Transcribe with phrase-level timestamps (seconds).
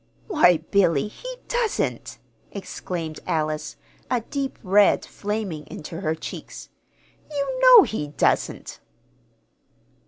[0.25, 2.17] "Why, Billy, he doesn't!"
[2.49, 3.75] exclaimed Alice,
[4.09, 6.69] a deep red flaming into her cheeks.
[7.29, 8.79] "You know he doesn't."